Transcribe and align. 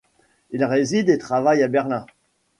Il 0.49 0.65
réside 0.65 1.09
et 1.09 1.19
travaille 1.19 1.61
à 1.61 1.67
Berlin. 1.67 2.07